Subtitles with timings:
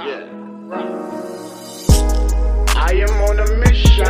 [0.00, 0.04] I
[2.94, 4.06] am on a mission.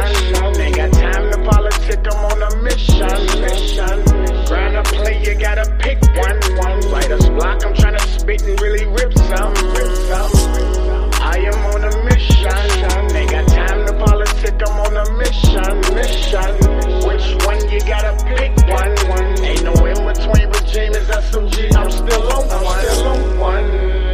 [0.60, 2.06] Ain't got time to politic.
[2.12, 3.08] I'm on a mission.
[3.40, 4.04] Mission.
[4.44, 6.38] Grind a play, you gotta pick one.
[6.58, 6.80] One.
[6.92, 7.64] Writer's block.
[7.64, 9.54] I'm trying to spit and really rip some.
[9.72, 10.30] Rip some.
[11.22, 13.16] I am on a mission.
[13.16, 14.60] Ain't got time to politic.
[14.68, 15.80] I'm on a mission.
[15.94, 16.54] Mission.
[17.08, 18.94] Which one you gotta pick one.
[19.08, 19.42] One.
[19.42, 21.74] Ain't no in between regime is SMG.
[21.74, 22.76] I'm still on one.
[22.76, 24.07] I'm still on one.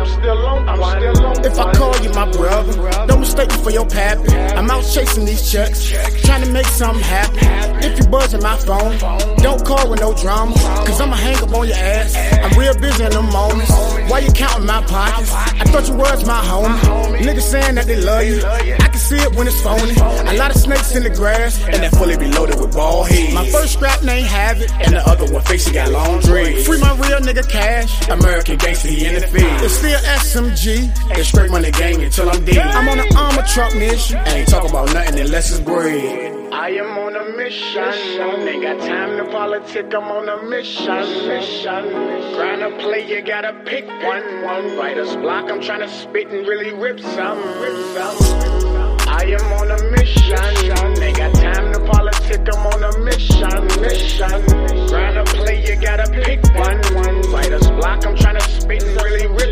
[0.00, 3.58] I'm still on I'm still on If I call you my brother, don't mistake me
[3.62, 4.34] for your pappy.
[4.34, 5.90] I'm out chasing these checks,
[6.24, 7.84] trying to make something happen.
[7.84, 8.96] If you buzzing my phone,
[9.38, 12.16] don't call with no drama, cause I'ma hang up on your ass.
[12.16, 13.70] I'm real busy in the moments.
[14.10, 15.32] Why you counting my pockets?
[15.34, 17.20] I thought you was my homie.
[17.20, 18.40] Niggas saying that they love you.
[18.44, 19.92] I can see it when it's phony.
[20.00, 23.34] A lot of snakes in the grass, and that fully reloaded with ball heads.
[23.34, 26.66] My first strap name Havoc, and the other one facing got long dreads.
[26.66, 28.08] Free my real nigga cash.
[28.08, 29.60] American gangster, he in the field.
[29.92, 31.18] It's still SMG.
[31.18, 32.58] It's straight money gang until I'm dead.
[32.58, 34.18] I'm on an armor truck mission.
[34.28, 36.52] Ain't talking about nothing unless it's bread.
[36.52, 37.82] I am on a mission.
[37.82, 39.92] Ain't got time to politic.
[39.92, 41.26] I'm on a mission.
[41.26, 41.90] Mission.
[42.34, 44.44] Grind a play, you gotta pick one.
[44.44, 44.76] One.
[44.76, 45.50] Writer's block.
[45.50, 47.38] I'm trying to spit and really rip some.
[47.60, 48.96] Rip some.
[49.08, 51.02] I am on a mission.
[51.02, 52.46] Ain't got time to politic.
[52.54, 53.80] I'm on a mission.
[53.80, 54.86] Mission.
[54.86, 56.78] Grind a play, you gotta pick one.
[56.94, 57.32] One.
[57.32, 58.06] Writer's block.
[58.06, 59.26] I'm trying to spit and really.
[59.26, 59.49] Rip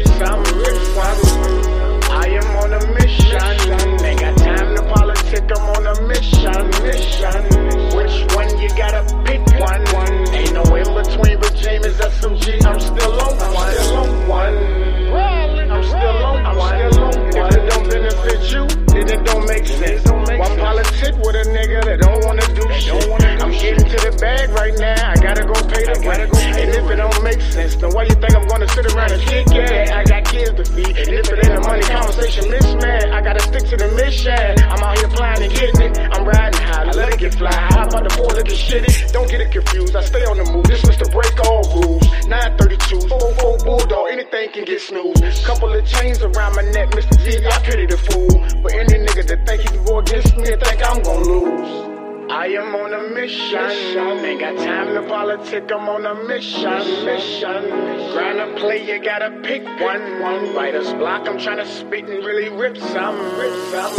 [7.09, 9.83] Which one you gotta pick one?
[9.97, 10.34] One.
[10.34, 12.65] Ain't no in between regime is SMG.
[12.67, 13.48] I'm still on one.
[13.48, 15.70] I'm Still on one.
[15.73, 16.75] I'm still on one.
[16.77, 20.05] If it don't benefit you, then it don't make sense.
[20.06, 23.41] Why politic with a nigga that don't wanna do shit?
[23.41, 25.11] I'm getting to the bag right now.
[25.11, 26.28] I gotta go pay the rent.
[26.61, 29.22] And if it don't make sense, then why you think I'm gonna sit around and
[29.22, 29.91] kick it?
[29.93, 30.93] I got kids to feed.
[30.99, 34.33] And if it ain't a money conversation mismatch, gotta stick to the mission.
[34.33, 35.99] I'm out here flying and getting it.
[35.99, 37.53] I'm riding high, I let it get fly.
[37.53, 39.12] How about the four looking shitty?
[39.12, 39.94] Don't get it confused.
[39.94, 40.65] I stay on the move.
[40.65, 42.05] This was to break all rules.
[42.27, 45.44] 932, 4 bulldog, anything can get snoozed.
[45.44, 47.16] Couple of chains around my neck, Mr.
[47.22, 48.62] T, I pity the fool.
[48.62, 51.88] But any nigga that think he can go against me, think I'm gonna lose.
[52.31, 53.59] I am on a mission.
[53.59, 55.71] Ain't got time to politic.
[55.72, 57.05] I'm on a mission.
[57.06, 57.71] Mission.
[58.12, 60.21] Grind a play, you gotta pick one.
[60.21, 60.55] One.
[60.55, 61.27] Writer's block.
[61.27, 63.16] I'm trying to spit and really rip some.
[63.39, 63.94] Rip some.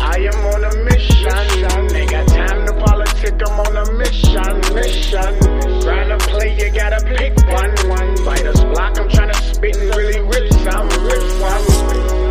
[0.00, 1.94] I am on a mission.
[1.94, 3.34] Ain't got time to politic.
[3.46, 4.74] I'm on a mission.
[4.74, 5.38] Mission.
[5.82, 7.74] Grind a play, you gotta pick one.
[7.90, 8.14] One.
[8.24, 8.98] Writer's block.
[8.98, 10.88] I'm trying to spit and really rip some.
[10.88, 12.23] Rip some.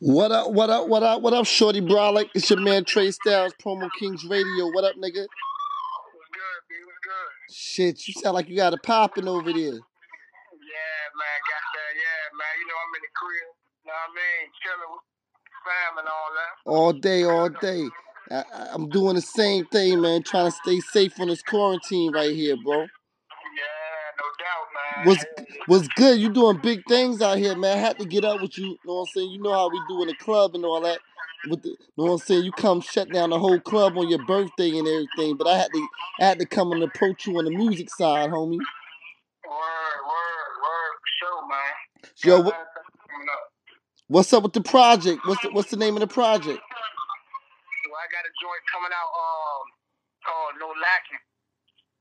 [0.00, 2.30] What up, what up, what up, what up, Shorty Bralik?
[2.32, 4.70] It's your man Trey Styles, Promo Kings Radio.
[4.70, 5.26] What up, nigga?
[5.26, 6.76] What's good, B?
[6.86, 7.52] What's good?
[7.52, 9.58] Shit, you sound like you got a popping over there.
[9.58, 11.92] Yeah, man, got that.
[11.98, 12.54] Yeah, man.
[12.60, 13.50] You know I'm in the crib.
[13.82, 14.44] You know what I mean?
[14.62, 15.02] Chilling with
[15.66, 16.52] fam and all that.
[16.70, 17.90] All day, all day.
[18.30, 22.36] I, I'm doing the same thing, man, trying to stay safe on this quarantine right
[22.36, 22.82] here, bro.
[22.82, 22.86] Yeah,
[24.14, 24.87] no doubt, man.
[25.04, 25.24] What's
[25.66, 26.18] what's good?
[26.18, 27.78] You doing big things out here, man.
[27.78, 29.30] I had to get up with you, you know what I'm saying?
[29.30, 31.00] You know how we do in the club and all that.
[31.48, 32.44] With the, you know what I'm saying?
[32.44, 35.72] You come shut down the whole club on your birthday and everything, but I had
[35.72, 35.86] to
[36.20, 38.58] I had to come and approach you on the music side, homie.
[38.58, 41.74] Word, word, word, for sure, man.
[42.24, 42.66] Yo, what, that
[43.10, 43.52] coming up.
[44.08, 45.20] what's up with the project?
[45.26, 46.60] What's the, what's the name of the project?
[46.60, 49.64] So I got a joint coming out um
[50.26, 51.22] called No Lacking.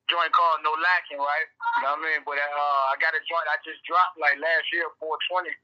[0.07, 1.47] Joint called No Lacking, right?
[1.79, 2.21] You know what I mean?
[2.23, 5.51] But uh, I got a joint I just dropped like last year, 420.
[5.51, 5.55] You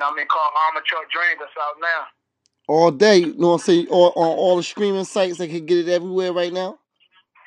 [0.00, 0.28] know what I mean?
[0.28, 2.02] Called Armor Truck Dreams that's out now.
[2.68, 3.88] All day, you know what I'm saying?
[3.88, 6.78] All, on all the streaming sites, they can get it everywhere right now.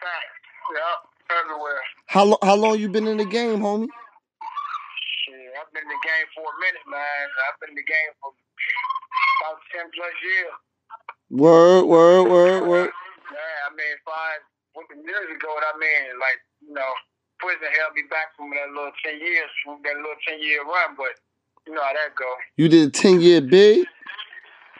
[0.01, 0.33] Facts.
[0.73, 0.99] Yep,
[1.37, 1.81] everywhere.
[2.09, 2.41] How long?
[2.41, 3.87] How long you been in the game, homie?
[3.87, 7.25] Shit, I've been in the game for a minute, man.
[7.47, 10.55] I've been in the game for about 10 plus years.
[11.29, 12.91] Word, word, word, word.
[13.31, 14.43] Yeah, I mean, five,
[14.75, 16.91] years ago, what I mean, like, you know,
[17.39, 20.95] prison held me back from that little 10 years, from that little 10 year run,
[20.97, 21.13] but
[21.67, 22.27] you know how that go.
[22.57, 23.87] You did a ten year bid,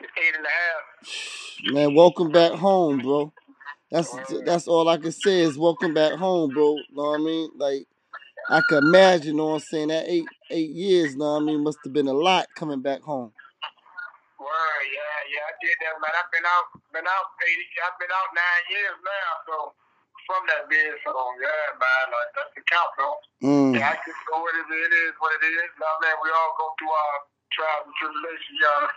[0.04, 1.74] Eight and a half.
[1.74, 1.96] man.
[1.96, 3.32] Welcome back home, bro.
[3.90, 4.14] That's
[4.46, 6.76] that's all I can say is welcome back home, bro.
[6.92, 7.50] Know what I mean?
[7.56, 7.88] Like
[8.50, 9.88] I can imagine, you know what I'm saying?
[9.90, 13.02] That eight eight years, know what I mean, must have been a lot coming back
[13.02, 13.32] home.
[14.40, 16.12] Word, yeah, yeah, I did that, man.
[16.20, 19.56] I've been out, been out eight, I've been out nine years now, so
[20.26, 23.18] from that biz, so yeah, man, like that's the count, though.
[23.44, 23.74] Mm.
[23.78, 25.72] Yeah, I just go what it is, it is what it is.
[25.80, 27.18] Now, man, we all go through our
[27.52, 28.88] trials and tribulations, y'all.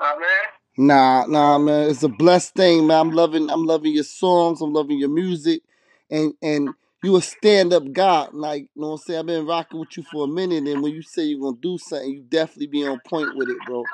[0.00, 0.44] Now, man.
[0.76, 1.90] Nah, nah, man.
[1.90, 3.00] It's a blessed thing, man.
[3.00, 4.60] I'm loving, I'm loving your songs.
[4.60, 5.62] I'm loving your music,
[6.10, 6.70] and and
[7.02, 8.28] you a stand up guy.
[8.32, 9.18] Like, you know what I'm saying?
[9.20, 11.78] I've been rocking with you for a minute, and when you say you're gonna do
[11.78, 13.84] something, you definitely be on point with it, bro.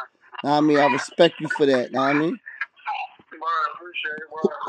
[0.42, 1.92] What I mean, I respect you for that.
[1.92, 2.45] What I mean, Word, appreciate it,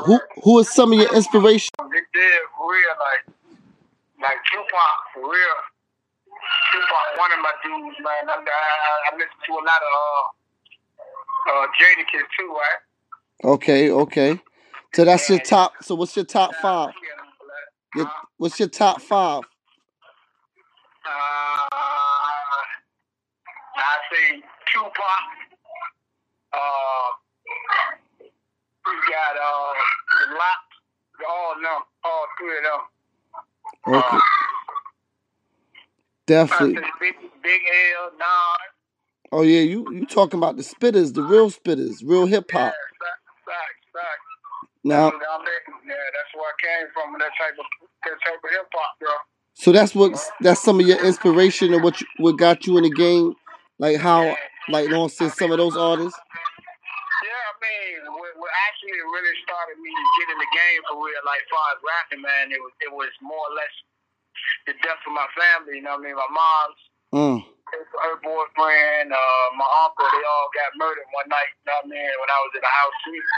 [0.04, 1.70] who who is some of your inspiration?
[1.90, 3.24] Big deal, real, like,
[4.22, 5.58] like Tupac, for real.
[6.72, 8.28] Tupac, one of my dudes, man.
[8.28, 9.92] I, I, I listen to a lot of
[11.46, 13.52] uh, uh, Jadakiss too, right?
[13.52, 14.40] Okay, okay.
[14.94, 15.72] So that's your top.
[15.82, 16.92] So what's your top five?
[17.94, 19.42] Your, what's your top five?
[21.06, 21.68] uh,
[23.76, 24.42] I say
[24.72, 24.92] Tupac.
[26.52, 27.07] Uh,
[29.18, 29.72] got uh,
[30.20, 30.60] the LOX,
[31.28, 32.82] all of them, all three of them.
[33.98, 34.20] Okay, Uh,
[36.26, 36.74] definitely.
[37.00, 37.60] Big, Big
[37.98, 38.70] L, Nas.
[39.32, 42.72] Oh yeah, you you talking about the spitters, the real spitters, real hip Yeah, hop.
[42.72, 44.26] facts, facts, facts.
[44.84, 45.88] Now, That's what I mean.
[45.88, 47.12] Yeah, that's where I came from.
[47.18, 47.66] That type of
[48.04, 49.08] that type of hip hop, bro.
[49.54, 52.84] so that's what that's some of your inspiration and what you, what got you in
[52.84, 53.34] the game,
[53.78, 54.34] like how
[54.70, 56.18] like you know what I'm saying some of those artists.
[57.24, 61.00] Yeah, I mean, what, what actually really started me to get in the game for
[61.00, 63.74] real, like far as rapping, man, it was it was more or less
[64.68, 65.80] the death of my family.
[65.80, 66.16] You know what I mean?
[66.20, 67.40] My mom's Mm.
[67.40, 71.48] her, boyfriend, uh, my uncle, they all got murdered one night.
[71.64, 72.12] You know what I mean?
[72.20, 73.28] When I was in the house suite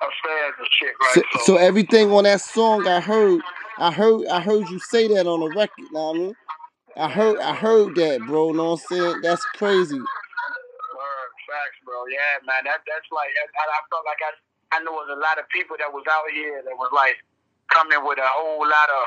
[0.00, 1.44] upstairs and shit, So right?
[1.44, 3.42] so everything on that song I heard,
[3.78, 5.76] I heard I heard you say that on the record.
[5.78, 6.36] You know what I mean?
[6.96, 8.50] I heard I heard that, bro.
[8.52, 9.20] You Know what I'm saying?
[9.22, 9.98] That's crazy.
[10.00, 12.06] Word, facts, bro.
[12.08, 12.64] Yeah, man.
[12.64, 14.32] That that's like I, I felt like I
[14.72, 17.20] I know there was a lot of people that was out here that was like
[17.68, 19.04] coming with a whole lot of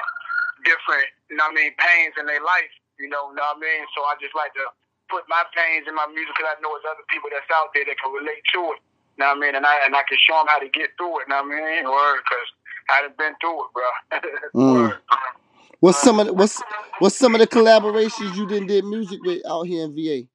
[0.64, 2.72] different, you know what I mean, pains in their life.
[3.02, 3.84] You know, know what I mean.
[3.92, 4.66] So I just like to
[5.10, 7.84] put my pains in my music because I know there's other people that's out there
[7.86, 8.80] that can relate to it.
[9.18, 9.54] You know what I mean?
[9.56, 11.28] And I and I can show them how to get through it.
[11.28, 11.84] You know what I mean?
[11.88, 12.50] Word, because
[12.90, 13.90] I done been through it, bro.
[14.56, 14.98] Mm.
[15.82, 16.62] What's some of the, what's
[17.00, 20.28] what's some of the collaborations you done did music with out here in VA?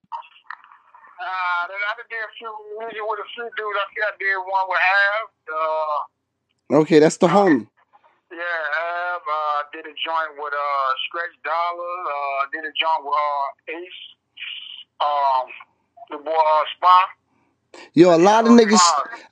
[1.21, 2.49] Uh, then I did a few
[2.81, 3.77] music with a few dudes.
[3.77, 5.29] I think I did one with Av.
[5.53, 6.01] Uh,
[6.73, 7.67] Okay, that's the homie.
[8.31, 13.13] Yeah, Ab, uh, did a joint with uh Stretch Dollar, uh, did a joint with
[13.13, 14.03] uh Ace,
[15.01, 15.47] um,
[16.11, 17.05] the boy uh Spa.
[17.93, 18.81] Yo, a lot of niggas.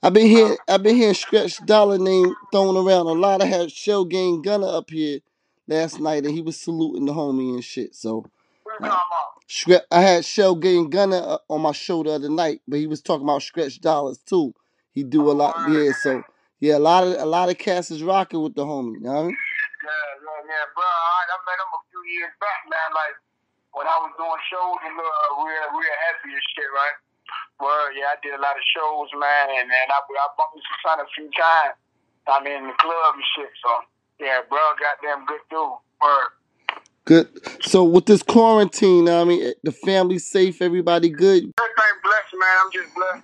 [0.03, 0.57] I've been hearing.
[0.67, 3.07] I've been hearing Stretch Dollar name thrown around.
[3.07, 5.19] A lot of had Shell Gang Gunner up here
[5.67, 7.95] last night, and he was saluting the homie and shit.
[7.95, 8.25] So
[8.79, 8.91] what
[9.49, 12.79] you talking I had Shell Gang Gunner uh, on my show the other night, but
[12.79, 14.53] he was talking about Stretch Dollars too.
[14.93, 15.55] He do a lot.
[15.69, 16.23] Yeah, so
[16.59, 18.99] yeah, a lot of a lot of cats is rocking with the homie.
[18.99, 19.37] You know what I mean?
[19.37, 19.89] Yeah,
[20.21, 20.85] yeah, yeah, bro.
[20.85, 22.89] I, I met him a few years back, man.
[22.93, 23.15] Like
[23.73, 25.05] when I was doing shows and uh,
[25.39, 26.97] real, real heavy and shit, right?
[27.61, 30.73] Well, yeah, I did a lot of shows, man, and, and I, I bumped into
[30.81, 31.77] son a few times.
[32.29, 33.51] I mean, in the club and shit.
[33.61, 33.71] So
[34.21, 35.79] yeah, bro, goddamn good dude.
[36.01, 36.38] Word.
[37.09, 37.27] Good.
[37.63, 41.51] So with this quarantine, I mean, the family safe, everybody good.
[41.57, 42.55] Everything blessed, man.
[42.61, 43.23] I'm just blessed.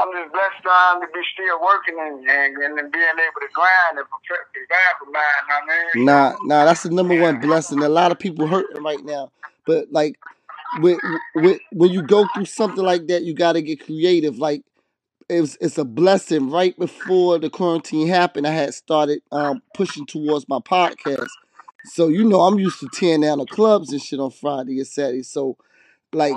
[0.00, 3.98] I'm just blessed um, to be still working and, and, and being able to grind
[3.98, 5.22] and protect the back of mine.
[5.22, 7.78] I mean, Nah, nah, that's the number one blessing.
[7.84, 9.30] A lot of people hurting right now,
[9.68, 10.18] but like,
[10.80, 10.98] with,
[11.36, 14.38] with when you go through something like that, you got to get creative.
[14.38, 14.64] Like,
[15.28, 16.50] it's it's a blessing.
[16.50, 21.28] Right before the quarantine happened, I had started um pushing towards my podcast.
[21.84, 24.86] So you know, I'm used to tearing down the clubs and shit on Friday and
[24.86, 25.22] Saturday.
[25.22, 25.56] So
[26.12, 26.34] like.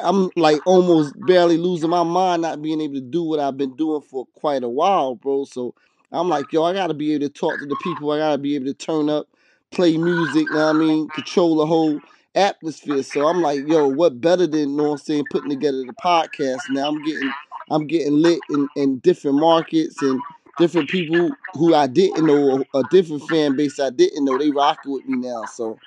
[0.00, 3.76] I'm like almost barely losing my mind not being able to do what I've been
[3.76, 5.44] doing for quite a while, bro.
[5.44, 5.72] So
[6.10, 8.10] I'm like, yo, I gotta be able to talk to the people.
[8.10, 9.28] I gotta be able to turn up,
[9.70, 12.00] play music, you know what I mean, control the whole
[12.34, 13.02] atmosphere.
[13.02, 15.94] So I'm like, yo, what better than, you know what I'm saying, putting together the
[16.04, 16.58] podcast.
[16.70, 17.32] Now I'm getting
[17.70, 20.20] I'm getting lit in, in different markets and
[20.58, 24.92] different people who I didn't know, a different fan base I didn't know, they rocking
[24.92, 25.44] with me now.
[25.46, 25.78] So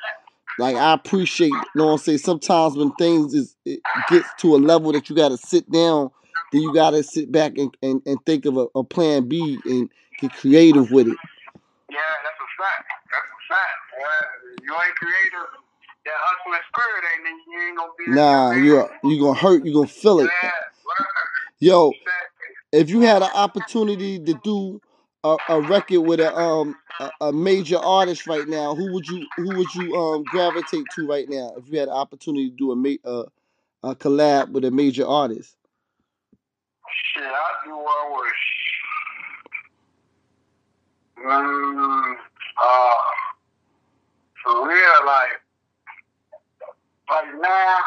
[0.58, 2.18] like I appreciate, you know what I'm saying.
[2.20, 6.12] Sometimes when things is it gets to a level that you got to sit down,
[6.52, 9.60] then you got to sit back and, and, and think of a, a plan B
[9.66, 11.18] and get creative with it.
[11.90, 12.88] Yeah, that's a fact.
[13.12, 13.78] That's a fact.
[14.00, 15.50] Yeah, you ain't creative.
[16.04, 18.12] That hustling spirit ain't you ain't gonna be.
[18.12, 20.32] Nah, you're, you gonna hurt, You're gonna feel it.
[20.44, 20.52] Yeah.
[21.60, 21.94] Yo.
[22.72, 24.82] If you had an opportunity to do
[25.24, 29.26] a, a record with a um a, a major artist right now, who would you
[29.38, 31.54] who would you um gravitate to right now?
[31.58, 33.26] If you had an opportunity to do a ma- uh,
[33.84, 35.56] a collab with a major artist,
[37.14, 38.34] Shit, I do one with.
[41.24, 42.16] Mm,
[42.58, 42.92] uh,
[44.44, 45.30] for real, like,
[47.10, 47.78] like now,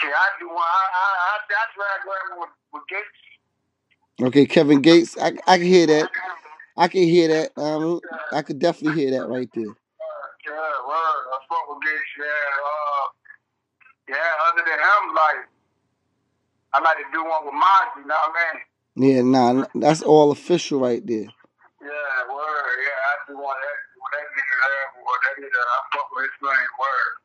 [0.00, 0.58] shit, I do one.
[0.58, 3.20] I, I, I, I drag with, with Gates.
[4.28, 5.16] Okay, Kevin Gates.
[5.20, 6.10] I I can hear that.
[6.76, 7.52] I can hear that.
[7.60, 8.00] Um,
[8.32, 9.64] I could definitely hear that right there.
[9.64, 11.22] Yeah, word.
[11.28, 12.12] I fuck with Gates.
[12.18, 13.06] Yeah, uh,
[14.08, 14.48] yeah.
[14.48, 15.40] Other than him, like,
[16.72, 18.02] I like to do one with Mozzy.
[18.02, 18.60] You know what I mean?
[18.96, 21.28] Yeah, nah, that's all official right there.
[21.80, 22.76] Yeah, word.
[22.84, 23.78] Yeah, I do want that.
[24.00, 24.56] With that nigga
[25.20, 26.72] that nigga, I fuck with his name.
[26.80, 27.19] Word.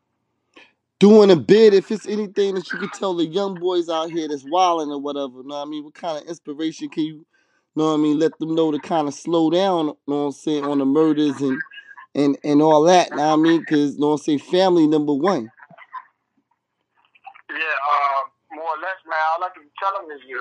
[0.99, 4.29] Doing a bid, if it's anything that you could tell the young boys out here
[4.29, 5.83] that's wilding or whatever, know what I mean?
[5.83, 7.25] What kind of inspiration can you,
[7.75, 10.25] know what I mean, let them know to kind of slow down, You know what
[10.27, 11.61] I'm saying, on the murders and
[12.15, 13.59] and and all that, know what I mean?
[13.59, 15.51] Because, know what I'm saying, family number one.
[17.49, 19.19] Yeah, uh, more or less, man.
[19.43, 20.39] I can tell them is, you,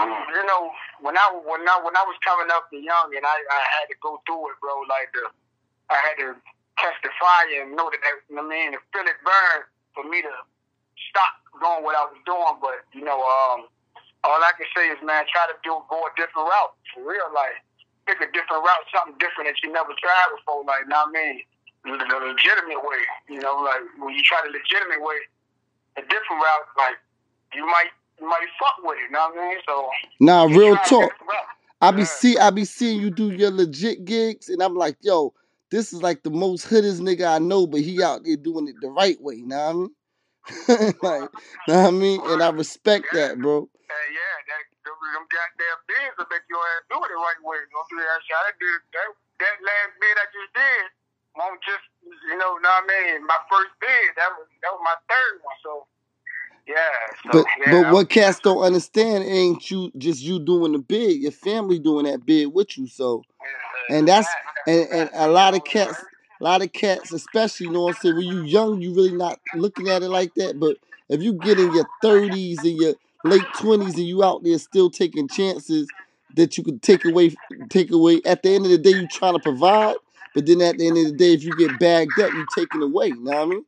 [0.00, 0.70] you know,
[1.02, 3.86] when I when I when I was coming up the young, and I I had
[3.92, 4.80] to go through it, bro.
[4.88, 5.28] Like the,
[5.90, 6.36] I had to
[6.78, 9.58] catch the fire and know that, that I mean, to feel it burn
[9.94, 10.32] for me to
[11.10, 12.56] stop doing what I was doing.
[12.60, 13.68] But you know, um,
[14.24, 17.28] all I can say is, man, try to do go a different route for real.
[17.34, 17.60] Like
[18.06, 20.64] pick a different route, something different that you never tried before.
[20.64, 21.36] Like, know what I mean,
[21.84, 23.02] the, the legitimate way.
[23.28, 25.18] You know, like when you try the legitimate way,
[25.98, 26.98] a different route, like
[27.54, 29.10] you might you might fuck with it.
[29.10, 29.58] You know what I mean?
[29.66, 29.74] So
[30.20, 31.12] Nah, just real talk.
[31.80, 32.06] I be Yeah.
[32.06, 35.34] see I be seeing you do your legit gigs, and I'm like, yo,
[35.72, 38.76] this is like the most hoodest nigga I know, but he out there doing it
[38.80, 39.40] the right way.
[39.40, 39.90] Know what I mean?
[41.02, 41.28] like,
[41.66, 42.20] know what I mean?
[42.24, 43.66] And I respect that, bro.
[43.88, 47.40] Hey, yeah, that them, them goddamn bids will make your ass do it the right
[47.40, 47.58] way.
[47.64, 48.36] You know what I'm saying?
[48.36, 49.08] I did that
[49.40, 50.84] that last bid I just did.
[51.40, 53.24] Won't just you know, know what I mean?
[53.24, 55.56] My first bid, that was that was my third one.
[55.64, 55.72] So
[56.68, 56.76] yeah,
[57.24, 60.78] so But yeah, but I'm- what cats don't understand ain't you just you doing the
[60.78, 62.86] bid, your family doing that bid with you.
[62.86, 63.31] So yeah,
[63.90, 64.28] and that's
[64.66, 66.02] and, and a lot of cats
[66.40, 69.12] a lot of cats especially you know what I'm saying when you're young you really
[69.12, 70.76] not looking at it like that but
[71.08, 72.94] if you get in your 30s and your
[73.24, 75.88] late 20s and you out there still taking chances
[76.34, 77.34] that you could take away
[77.68, 79.96] take away at the end of the day you trying to provide
[80.34, 82.82] but then at the end of the day if you get bagged up you taking
[82.82, 83.64] away you know what I mean.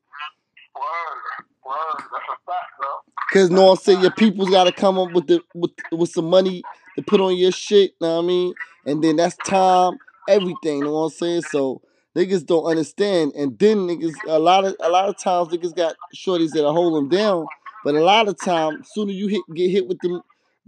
[3.33, 6.31] Cause know what I'm saying your people's gotta come up with the with with some
[6.31, 6.62] money
[6.97, 8.54] to put on your shit, you know what I mean?
[8.87, 9.99] And then that's time,
[10.29, 11.43] everything, You know what I'm saying?
[11.43, 11.83] So
[12.14, 13.33] niggas don't understand.
[13.35, 16.97] And then niggas a lot of a lot of times niggas got shorties that'll hold
[16.97, 17.47] them down.
[17.85, 20.23] But a lot of times, sooner you hit get hit with them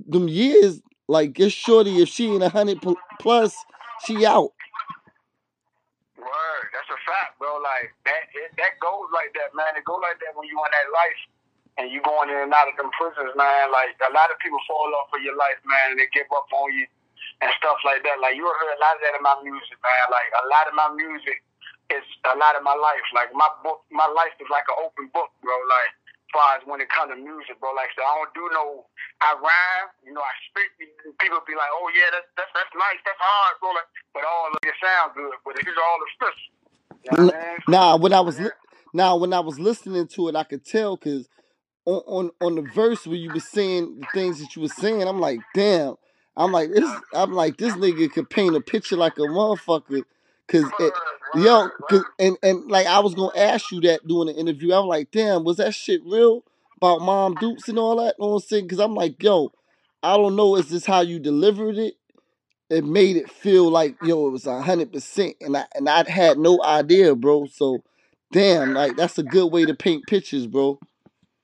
[0.06, 2.85] them years, like your shorty, if she ain't a hundred
[3.20, 3.56] plus,
[4.04, 4.52] she out.
[6.18, 7.49] Word, that's a fact, bro.
[7.62, 9.76] Like that, it, that goes like that, man.
[9.76, 11.20] It go like that when you in that life
[11.78, 13.73] and you going in and out of them prisons, man.
[13.73, 16.49] Like a lot of people fall off of your life, man, and they give up
[16.52, 16.85] on you
[17.42, 18.18] and stuff like that.
[18.20, 20.06] Like you heard a lot of that in my music, man.
[20.08, 21.44] Like a lot of my music
[21.92, 23.04] is a lot of my life.
[23.12, 25.54] Like my book, my life is like an open book, bro.
[25.68, 27.76] Like as far as when it comes to music, bro.
[27.76, 28.88] Like so I don't do no.
[29.24, 30.24] I rhyme, you know.
[30.24, 30.68] I speak.
[31.20, 34.52] People be like, "Oh yeah, that's that's, that's nice, that's hard, bro." Like, but all
[34.52, 36.38] of it sound good, but it's all the stuff.
[37.04, 37.58] You know what I mean?
[37.68, 38.58] Nah, when I was li-
[38.92, 41.28] nah, when I was listening to it, I could tell because
[41.84, 45.02] on, on on the verse where you were saying the things that you were saying,
[45.02, 45.96] I'm like, damn.
[46.36, 46.90] I'm like this.
[47.14, 50.02] I'm like this nigga could paint a picture like a motherfucker.
[50.48, 50.92] Cause it,
[51.34, 54.72] yo, cause, and and like I was gonna ask you that during the interview.
[54.72, 56.44] I'm like, damn, was that shit real
[56.76, 58.14] about Mom Dukes and all that?
[58.18, 58.68] You know what I'm saying?
[58.68, 59.52] Cause I'm like, yo,
[60.02, 60.54] I don't know.
[60.56, 61.94] Is this how you delivered it?
[62.68, 66.38] It made it feel like yo, it was hundred percent, and I and I had
[66.38, 67.46] no idea, bro.
[67.46, 67.82] So,
[68.30, 70.70] damn, like that's a good way to paint pictures, bro.
[70.70, 70.80] Word,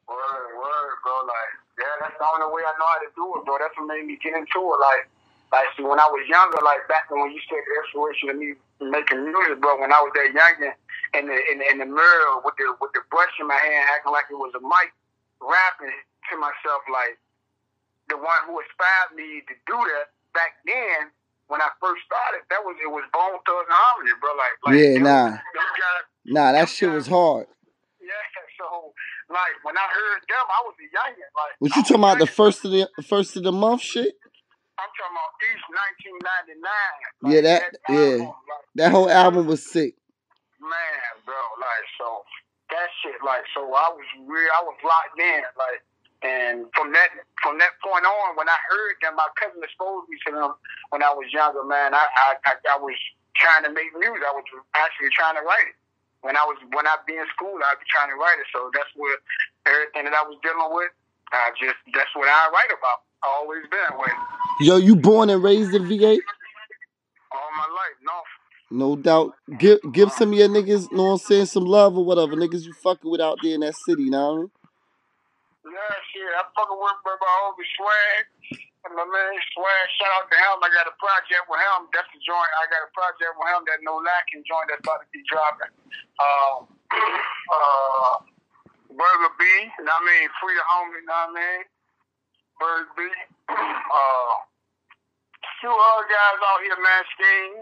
[0.08, 1.12] word, bro.
[1.26, 3.59] Like, yeah, that's the only way I know how to do it, bro.
[3.59, 4.79] That's what made me get into it.
[4.81, 5.11] Like,
[5.50, 8.55] like see, when I was younger, like back when you said the inspiration of me
[8.79, 9.83] making music, bro.
[9.83, 10.73] When I was that younger,
[11.19, 14.14] in the in in the mirror with the with the brush in my hand, acting
[14.14, 14.95] like it was a mic,
[15.43, 15.93] rapping
[16.31, 17.19] to myself like
[18.11, 21.12] the one who inspired me to do that back then.
[21.49, 24.33] When I first started, that was it was Bone Thugs and Harmony, bro.
[24.35, 25.31] Like, like Yeah, them- nah.
[25.31, 27.47] guys, Nah, that shit was hard.
[28.62, 28.71] Yeah.
[28.71, 28.92] So,
[29.31, 31.28] like, when I heard them, I was a youngin.
[31.35, 34.14] Like, Was you talking about the first of the first of the month shit?
[34.78, 35.66] I'm talking about East
[36.62, 37.33] 1999.
[37.35, 38.25] Yeah, that- yeah.
[38.25, 39.95] album, like, That whole album was sick.
[40.61, 41.35] man, bro.
[41.61, 42.25] Like, so
[42.71, 44.50] that shit, like, so I was real.
[44.59, 45.83] I was locked in, like,
[46.23, 47.11] and from that
[47.42, 50.52] from that point on, when I heard them, my cousin exposed me to them
[50.90, 51.95] when I was younger, man.
[51.95, 52.95] I I, I, I was
[53.35, 54.23] trying to make music.
[54.23, 54.45] I was
[54.78, 55.76] actually trying to write it.
[56.23, 58.47] When I was when I be in school, I'd be trying to write it.
[58.55, 59.19] So that's what
[59.67, 60.95] everything that I was dealing with
[61.33, 63.09] I just that's what I write about.
[63.25, 64.12] I always been that way.
[64.61, 66.19] Yo, you born and raised in VA?
[67.33, 68.19] All my life, no.
[68.71, 69.33] No doubt.
[69.59, 72.37] Give give some of your niggas, know what I'm saying, some love or whatever.
[72.37, 74.50] Niggas you fucking with out there in that city, know what I mean?
[75.64, 76.23] Yeah, shit.
[76.37, 78.61] I fucking with my homie Swag.
[78.83, 80.59] My man Swag, shout out to him.
[80.59, 81.87] I got a project with him.
[81.95, 82.51] That's the joint.
[82.59, 85.71] I got a project with him that no lacking joint that's about to be dropping.
[86.19, 86.67] Um,
[87.55, 88.15] uh,
[88.91, 90.27] Burger B, you know what I mean?
[90.43, 91.62] Free the homie, you know what I mean?
[92.59, 93.01] Burger B.
[93.93, 94.35] Uh,
[95.61, 97.03] few other guys out here, man.
[97.15, 97.55] Scheme.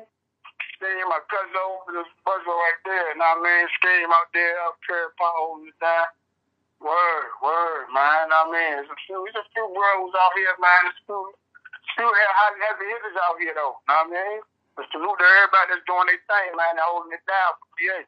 [0.81, 3.67] Scheme, my cousin over the buzzer right there, you know what I mean?
[3.77, 6.17] Scheme out there, up here, potholes and that.
[6.80, 8.32] Word, word, man.
[8.32, 10.88] I mean, it's a few, it's a few bros out here, man.
[10.88, 11.20] It's a few,
[11.96, 13.76] few heavy, heavy hitters out here, though.
[13.84, 14.40] Know what I mean?
[14.80, 16.80] But salute to everybody that's doing their thing, man.
[16.80, 18.00] They're holding it down for VA.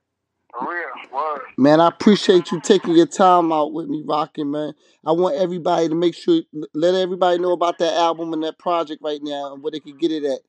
[0.53, 1.49] For real, word.
[1.57, 4.75] Man, I appreciate you taking your time out with me, rocking, man.
[5.05, 6.43] I want everybody to make sure,
[6.75, 9.97] let everybody know about that album and that project right now and where they can
[9.97, 10.41] get it at.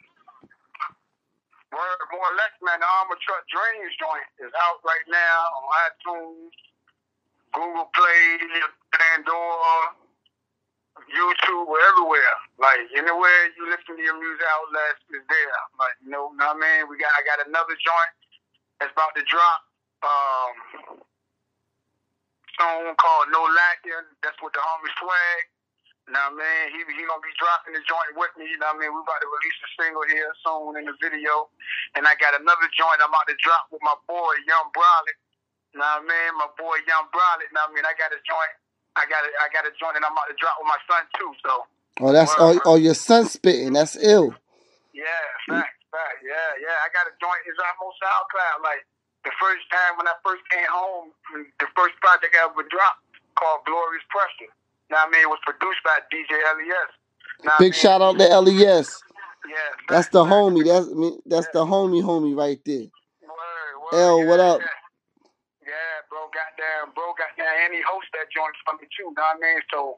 [1.71, 2.79] Word, more or less, man.
[2.83, 6.51] The Armor Truck Dreams joint is out right now on iTunes,
[7.53, 8.21] Google Play,
[8.93, 9.95] Pandora,
[11.09, 12.35] YouTube, everywhere.
[12.57, 15.59] Like anywhere you listen to your music outlets is there.
[15.77, 16.89] Like you know, know what I mean?
[16.89, 18.13] We got I got another joint
[18.81, 19.61] that's about to drop
[20.05, 20.53] um
[22.59, 24.05] song called No Lacking.
[24.21, 25.41] That's with the homie Swag.
[26.07, 26.65] You know what I mean?
[26.75, 28.91] He he gonna be dropping the joint with me, you know what I mean?
[28.91, 31.47] We about to release a single here soon in the video.
[31.95, 35.17] And I got another joint I'm about to drop with my boy Young Brolic.
[35.73, 36.31] Know what I mean?
[36.37, 37.85] My boy Young Brolic, know what I mean?
[37.85, 38.53] I got a joint
[38.95, 41.03] I got a, I got a joint and I'm about to drop with my son
[41.17, 41.65] too, so
[42.01, 43.73] Oh, that's oh, oh your son spitting.
[43.73, 44.33] That's ill.
[44.97, 45.05] yeah,
[45.45, 46.81] fact, fact, yeah, yeah.
[46.81, 47.37] I got a joint.
[47.45, 48.65] It's almost SoundCloud.
[48.65, 48.81] Like
[49.21, 51.13] the first time when I first came home,
[51.61, 53.05] the first project I ever dropped
[53.37, 54.49] called Glorious Pressure.
[54.89, 56.89] Now I mean, it was produced by DJ Les.
[57.45, 58.89] Now, Big shout out to LES.
[59.45, 59.53] Yeah,
[59.87, 60.65] That's the homie.
[60.65, 62.89] That's I mean, that's the homie homie right there.
[62.89, 64.59] Word, word, L, yeah, what up?
[64.61, 64.82] Yeah.
[66.13, 69.09] Bro, goddamn, bro, goddamn, and he hosts that joint for me too.
[69.17, 69.61] Know what I mean?
[69.73, 69.97] So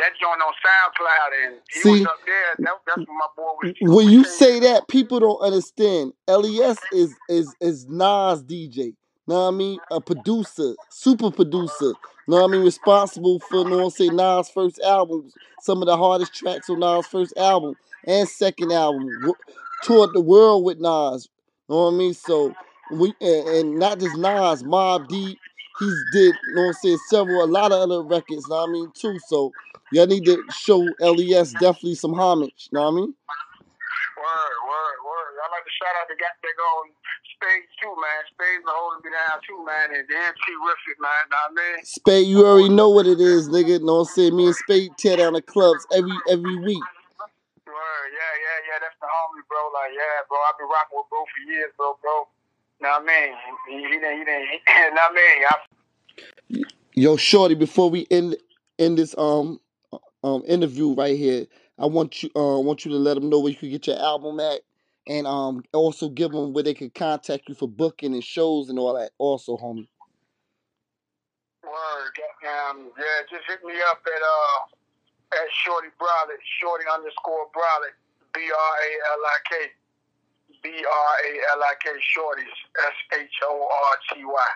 [0.00, 1.90] that joint on SoundCloud, and he See?
[2.00, 2.50] was up there.
[2.64, 3.74] That, that's when my boy was.
[3.84, 6.16] When you say that, people don't understand.
[6.24, 8.96] LES is is is Nas DJ.
[9.28, 9.78] Know what I mean?
[9.90, 11.92] A producer, super producer.
[12.26, 12.64] Know what I mean?
[12.64, 15.30] Responsible for, know what I'm Nas' first album.
[15.60, 19.08] Some of the hardest tracks on Nas' first album and second album.
[19.84, 21.28] Toured the world with Nas.
[21.68, 22.14] Know what I mean?
[22.14, 22.52] So
[22.90, 25.38] we and, and not just Nas, Mobb Deep.
[25.78, 28.68] He's did, you know what I'm saying, several a lot of other records, know what
[28.68, 29.18] I mean, too.
[29.26, 29.52] So
[29.90, 33.14] y'all need to show LES definitely some homage, you know what I mean?
[34.20, 35.32] Word, word, word.
[35.40, 36.92] I like to shout out the guy that go on
[37.34, 38.22] Spades too, man.
[38.30, 39.90] Spades been holding me down too, man.
[39.90, 41.22] And MC Riffit, man.
[41.26, 41.78] Know what I mean?
[41.82, 43.82] Spade, you already know what it is, nigga.
[43.82, 44.36] Know what I'm saying?
[44.36, 46.86] Me and Spade tear down the clubs every every week.
[47.66, 48.78] Word, yeah, yeah, yeah.
[48.78, 49.58] That's the homie, bro.
[49.74, 50.38] Like, yeah, bro.
[50.46, 52.30] I've been rocking with bro for years, bro, bro.
[52.82, 53.34] Know what I mean?
[53.68, 54.58] He, he didn't, he didn't, he,
[54.90, 55.44] know what I mean?
[55.48, 56.64] I,
[56.94, 58.36] Yo, shorty, before we end
[58.76, 59.60] end this um
[60.24, 61.46] um interview right here,
[61.78, 64.00] I want you uh want you to let them know where you can get your
[64.00, 64.62] album at,
[65.06, 68.80] and um also give them where they can contact you for booking and shows and
[68.80, 69.12] all that.
[69.16, 69.86] Also, homie.
[71.62, 72.18] word,
[72.68, 77.94] um, yeah, just hit me up at, uh, at Shorty Bralik, Shorty underscore Bralik,
[78.34, 79.70] B R A L I K.
[80.62, 84.50] B R A L I K Shorties, S H O R T Y.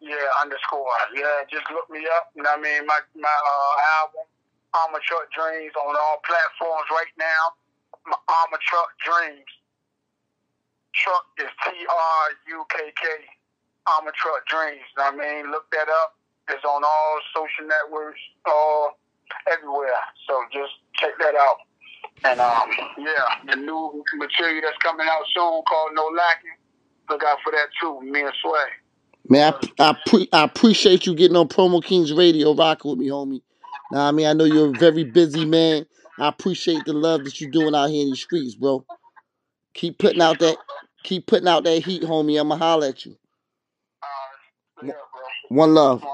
[0.00, 0.88] Yeah, underscore.
[1.12, 2.32] Yeah, just look me up.
[2.36, 2.86] You know what I mean?
[2.86, 4.24] My my uh, album,
[4.72, 7.56] Armor Truck Dreams, on all platforms right now.
[8.06, 9.48] My Armor Truck Dreams.
[10.92, 13.04] Truck is T R U K K.
[13.86, 14.84] Armor Truck Dreams.
[14.96, 15.50] You know what I mean?
[15.50, 16.16] Look that up.
[16.48, 18.98] It's on all social networks, all
[19.50, 20.02] everywhere.
[20.26, 21.62] So just check that out.
[22.24, 23.06] And um, yeah,
[23.46, 26.50] the new material that's coming out soon called No Lacking.
[27.08, 28.00] Look out for that too.
[28.02, 28.60] Me and Sway.
[29.28, 33.08] Man, I I, pre- I appreciate you getting on Promo Kings Radio, rocking with me,
[33.08, 33.42] homie.
[33.92, 35.86] Now, I mean, I know you're a very busy man.
[36.18, 38.84] I appreciate the love that you're doing out here in these streets, bro.
[39.74, 40.56] Keep putting out that,
[41.04, 42.38] keep putting out that heat, homie.
[42.38, 43.16] I'ma holler at you.
[44.02, 45.56] Uh, yeah, bro.
[45.56, 46.04] One love.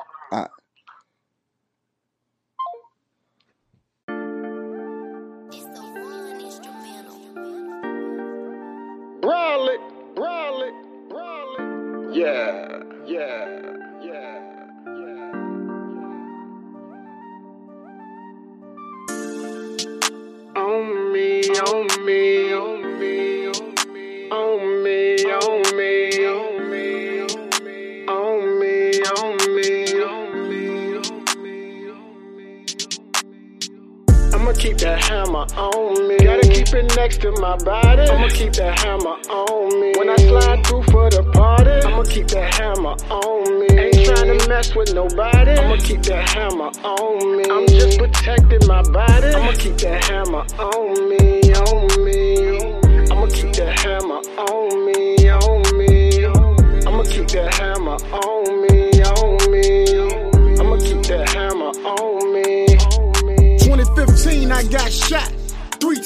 [12.17, 13.61] Yeah, yeah,
[14.03, 14.41] yeah,
[14.87, 15.33] yeah.
[20.57, 27.21] On me, on me, on me, on me, on me, on me, on me,
[28.09, 32.73] on me, on me, on me, on me,
[34.33, 35.96] I'ma keep that hammer on.
[36.27, 38.03] Gotta keep it next to my body.
[38.03, 39.95] I'ma keep that hammer on me.
[39.97, 43.69] When I slide through for the party, I'ma keep that hammer on me.
[43.79, 45.53] Ain't trying to mess with nobody.
[45.53, 47.45] I'ma keep that hammer on me.
[47.49, 49.29] I'm just protecting my body.
[49.39, 52.59] I'ma keep that hammer on me, on me.
[53.07, 54.19] I'ma keep that hammer
[54.51, 56.27] on me, on me.
[56.27, 60.59] I'ma keep that hammer on me, on me.
[60.59, 62.67] I'ma keep that hammer on me.
[63.59, 65.36] 2015, I got shot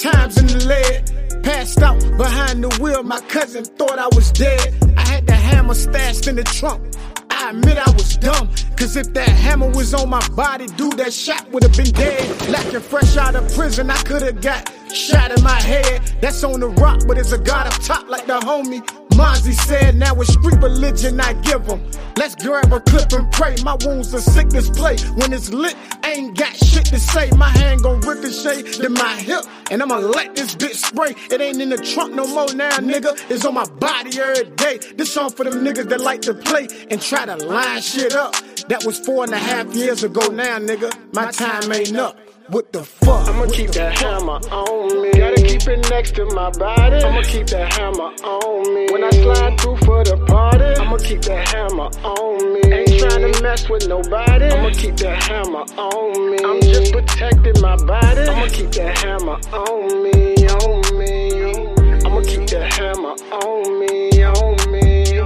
[0.01, 1.43] times in the lead.
[1.45, 4.75] Passed out behind the wheel, my cousin thought I was dead.
[4.97, 6.95] I had the hammer stashed in the trunk.
[7.31, 11.13] I admit I was dumb, cause if that hammer was on my body, dude, that
[11.13, 12.49] shot would have been dead.
[12.49, 16.03] Lacking fresh out of prison, I could've got shot in my head.
[16.21, 19.97] That's on the rock, but it's a god up top, like the homie Mozzy said.
[19.97, 21.83] Now it's street religion I give them.
[22.17, 23.57] Let's grab a clip and pray.
[23.65, 24.97] My wounds a sickness play.
[25.17, 27.31] When it's lit, ain't got shit to say.
[27.37, 31.15] My hand gon' ricochet to my hip, and I'ma let this bitch spray.
[31.31, 33.19] It ain't in the trunk no more now, nigga.
[33.31, 34.79] It's on my body every day.
[34.97, 38.35] This song for them niggas that like to play and try to line shit up.
[38.69, 40.93] That was four and a half years ago now, nigga.
[41.15, 42.19] My time ain't up.
[42.51, 43.29] What the fuck?
[43.29, 44.21] I'ma What keep that fuck?
[44.21, 45.13] hammer on me.
[45.13, 46.97] Gotta keep it next to my body.
[46.97, 48.89] I'ma keep that hammer on me.
[48.93, 52.61] When I slide through for the party, I'ma keep that hammer on me.
[52.75, 54.47] Ain't trying to mess with nobody.
[54.47, 56.39] I'ma keep that hammer on me.
[56.45, 58.23] I'm just protecting my body.
[58.23, 62.03] I'ma keep that hammer on me, on me.
[62.05, 65.21] I'ma keep that hammer on me, on me.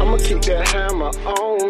[0.00, 1.58] I'ma keep that hammer on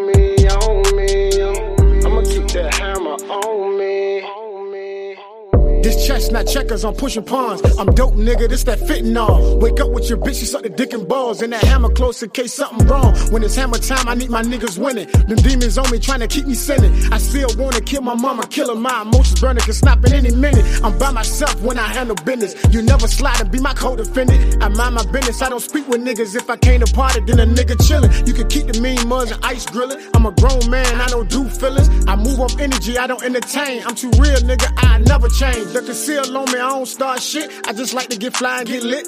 [6.01, 7.61] This chestnut checkers, I'm pushing pawns.
[7.77, 8.49] I'm dope, nigga.
[8.49, 9.59] This that fitting all.
[9.59, 11.43] Wake up with your bitch, she suck the dick and balls.
[11.43, 13.15] And that hammer close in case something wrong.
[13.29, 15.07] When it's hammer time, I need my niggas winning.
[15.27, 16.91] Them demons on me trying to keep me sinning.
[17.13, 18.79] I still wanna kill my mama, kill her.
[18.79, 20.65] My emotions burning, can snap in any minute.
[20.83, 22.55] I'm by myself when I handle business.
[22.73, 24.63] You never slide and be my co-defendant.
[24.63, 25.41] I mind my business.
[25.43, 26.35] I don't speak with niggas.
[26.35, 28.27] If I came to party, then a nigga chillin'.
[28.27, 30.01] You can keep the mean mugs and ice grillin'.
[30.15, 31.89] I'm a grown man, I don't do feelings.
[32.07, 33.83] I move off energy, I don't entertain.
[33.85, 34.67] I'm too real, nigga.
[34.77, 35.73] I never change.
[35.73, 37.51] The conceal on me, I don't start shit.
[37.67, 39.07] I just like to get fly and get lit.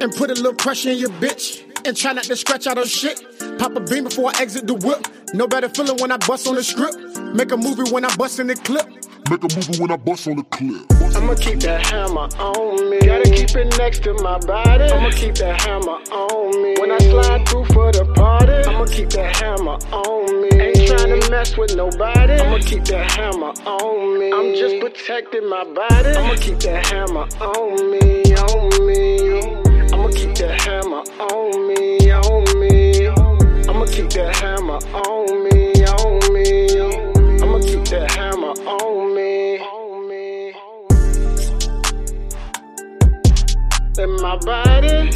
[0.00, 1.64] And put a little pressure in your bitch.
[1.86, 3.18] And try not to scratch out her shit.
[3.58, 5.06] Pop a beam before I exit the whip.
[5.32, 6.96] No better feeling when I bust on the script.
[7.34, 8.86] Make a movie when I bust in the clip.
[9.30, 10.84] Make a movie when I bust on the clip.
[11.16, 13.00] I'ma keep that hammer on me.
[13.00, 14.84] Gotta keep it next to my body.
[14.84, 16.76] I'ma keep that hammer on me.
[16.78, 20.57] When I slide through for the party, I'ma keep that hammer on me.
[20.88, 22.32] Trying to mess with nobody.
[22.32, 24.32] I'ma keep that hammer on me.
[24.32, 26.16] I'm just protecting my body.
[26.16, 29.28] I'ma keep that hammer on me, on me.
[29.92, 33.06] I'ma keep that hammer on me, on me.
[33.68, 36.80] I'ma keep that hammer on me, on me.
[37.42, 40.54] I'ma keep that hammer on me, on me.
[44.02, 45.10] In my body,